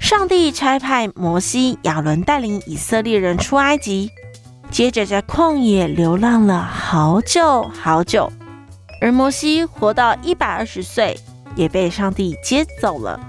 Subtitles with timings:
[0.00, 4.10] 上帝差派摩西、亚伦带领以色列人出埃及，
[4.70, 8.32] 接着在旷野流浪了好久好久。
[9.00, 11.16] 而摩西活到一百二十岁，
[11.54, 13.20] 也被上帝接走了。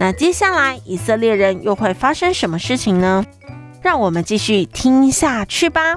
[0.00, 3.24] 那接下来以色列人又会发生什么事情呢？
[3.80, 5.96] 让我们继续听下去吧。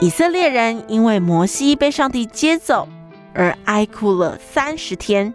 [0.00, 2.88] 以色列人因为摩西被上帝接走。
[3.36, 5.32] 而哀哭了三十天。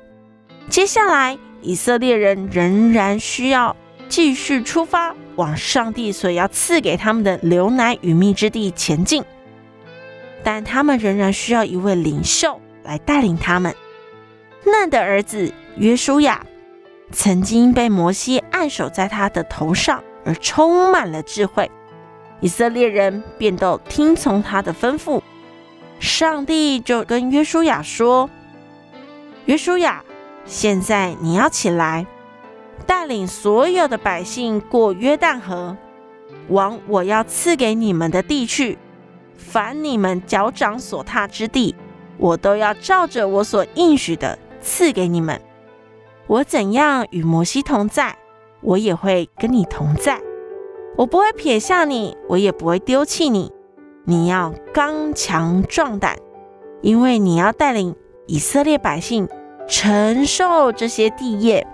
[0.67, 3.75] 接下来，以色列人仍然需要
[4.09, 9.23] 继续出发，往上帝所要赐给他们的流奶与蜜之地前进。
[10.44, 13.75] 但他们仍然需要一位领袖来带领他们。
[14.66, 16.45] 嫩的儿子约书亚
[17.12, 21.70] 曾经被摩西按手在他的头上，而充满了智慧。
[22.40, 25.22] 以色列人便都听从他的吩咐。
[26.12, 28.30] 上帝就跟约书亚说
[29.48, 30.04] ：“约书亚，
[30.44, 32.06] 现在你要起来，
[32.86, 35.78] 带领所有的百姓过约旦河，
[36.50, 38.78] 往我要赐给你们的地去。
[39.38, 41.73] 凡你们脚掌所踏之地，
[42.18, 45.42] 我都要照着我所应许的赐给你们。
[46.28, 48.18] 我怎样与摩西同在，
[48.59, 50.22] 我也会跟你同在。
[50.98, 53.50] 我不会撇下你，我也不会丢弃你。”
[54.12, 56.17] 你要刚强壮胆，
[56.81, 57.95] 因为你要带领
[58.28, 59.26] 以色列百姓
[59.70, 61.66] 承受这些地业。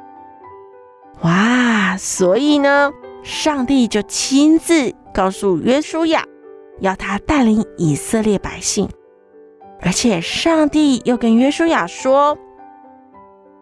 [1.22, 1.98] 哇！
[1.98, 6.24] 所以呢，上帝就亲自告诉约书亚，
[6.80, 8.88] 要他带领以色列百姓，
[9.82, 12.38] 而且上帝又跟约书亚说：“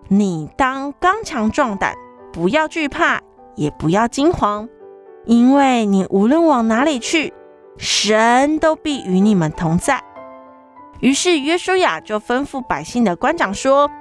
[0.09, 1.95] 你当刚强壮胆，
[2.33, 3.21] 不要惧怕，
[3.55, 4.67] 也不要惊慌，
[5.23, 7.31] 因为你无论往哪里去。”
[7.77, 10.01] 神都必与你们同在。
[11.01, 13.91] 于是约书亚就吩咐百姓的官长说：“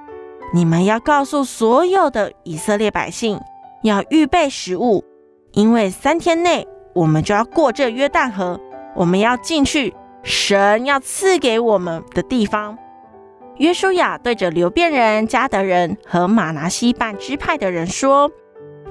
[0.53, 3.39] 你们要告诉所有的以色列百姓，
[3.83, 5.03] 要预备食物，
[5.51, 8.59] 因为三天内我们就要过这约旦河，
[8.95, 9.93] 我们要进去
[10.23, 12.77] 神要赐给我们的地方。”
[13.57, 18.31] 约书亚对着流便人、迦得人和玛拿西半支派的人说：“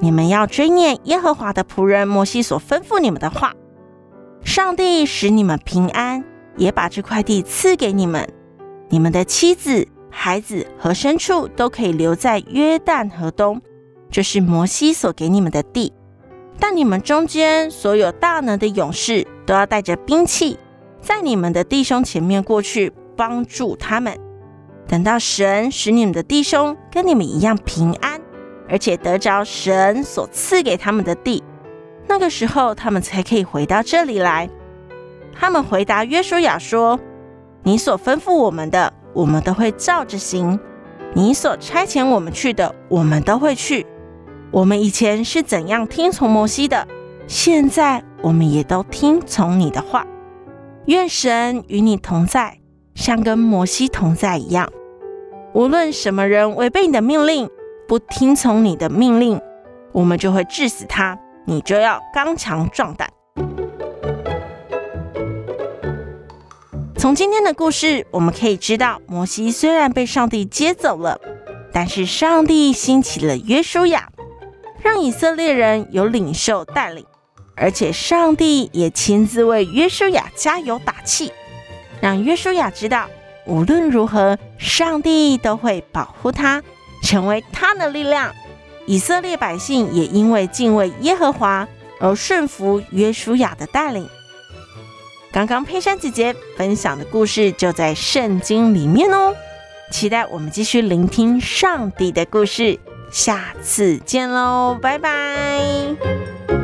[0.00, 3.54] 你们要追念耶和华的仆人摩西所吩咐你们的话。”
[4.44, 6.22] 上帝使你们平安，
[6.56, 8.28] 也把这块地赐给你们。
[8.90, 13.60] 你们的妻子、孩子和牲畜都可以留在约旦河东，
[14.10, 15.92] 这是摩西所给你们的地。
[16.60, 20.58] 但你们中间所有大能的勇士都要带着兵器，
[21.00, 24.16] 在你们的弟兄前面过去，帮助他们。
[24.86, 28.20] 等到神使你们的弟兄跟你们一样平安，
[28.68, 31.42] 而且得着神所赐给他们的地。
[32.14, 34.48] 那个时候，他们才可以回到这里来。
[35.32, 37.00] 他们回答约书亚说
[37.64, 40.56] ：“你所吩咐我们的，我们都会照着行；
[41.12, 43.84] 你所差遣我们去的，我们都会去。
[44.52, 46.86] 我们以前是怎样听从摩西的，
[47.26, 50.06] 现在我们也都听从你的话。
[50.86, 52.60] 愿神与你同在，
[52.94, 54.70] 像跟摩西同在一样。
[55.52, 57.50] 无论什么人违背你的命令，
[57.88, 59.40] 不听从你的命令，
[59.90, 63.08] 我们就会治死他。”你就要刚强壮胆。
[66.96, 71.20] 从今天的故事，我们可以知道，摩西虽然被上帝接走了，
[71.70, 74.08] 但是上帝兴起了约书亚，
[74.80, 77.04] 让以色列人有领袖带领，
[77.56, 81.30] 而且上帝也亲自为约书亚加油打气，
[82.00, 83.06] 让约书亚知道，
[83.46, 86.62] 无论如何，上帝都会保护他，
[87.02, 88.34] 成为他的力量。
[88.86, 91.66] 以色列百姓也因为敬畏耶和华
[92.00, 94.08] 而顺服约书亚的带领。
[95.32, 99.34] 刚刚佩珊姐姐分享的故事就在圣经里面哦，
[99.90, 102.78] 期待我们继续聆听上帝的故事，
[103.10, 106.63] 下次见喽，拜拜。